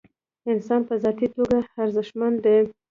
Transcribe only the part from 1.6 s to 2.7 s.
ارزښتمن دی.